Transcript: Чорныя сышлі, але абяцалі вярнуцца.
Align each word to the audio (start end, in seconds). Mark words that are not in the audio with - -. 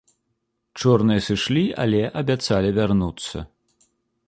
Чорныя 0.79 1.21
сышлі, 1.27 1.65
але 1.85 2.01
абяцалі 2.23 2.69
вярнуцца. 2.81 3.37